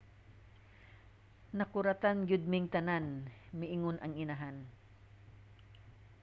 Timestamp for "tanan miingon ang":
2.73-4.13